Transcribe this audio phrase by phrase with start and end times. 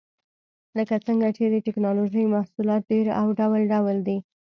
[0.77, 4.17] لکه څنګه چې د ټېکنالوجۍ محصولات ډېر او ډول ډول دي.